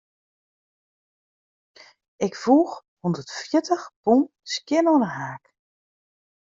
Ik 2.25 2.33
woech 2.43 2.73
hûndertfjirtich 3.01 3.85
pûn 4.03 4.19
skjin 4.51 4.91
oan 4.93 5.03
'e 5.05 5.09
heak. 5.17 5.43